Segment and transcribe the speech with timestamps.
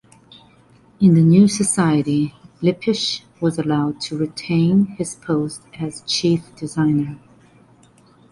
[0.99, 7.19] In the new society, Lippisch was allowed to retain his post as chief designer.